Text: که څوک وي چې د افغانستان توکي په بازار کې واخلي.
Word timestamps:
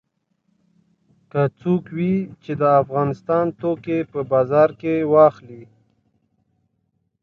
که 1.31 1.41
څوک 1.59 1.83
وي 1.95 2.15
چې 2.43 2.51
د 2.61 2.63
افغانستان 2.81 3.45
توکي 3.61 3.99
په 4.11 4.19
بازار 4.31 4.69
کې 4.79 4.95
واخلي. 5.13 5.63